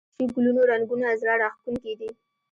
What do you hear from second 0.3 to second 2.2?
ګلونو رنګونه زړه راښکونکي دي